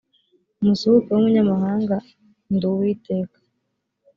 [0.61, 1.95] umusuhuke w umunyamahanga
[2.53, 3.37] ndi uwiteka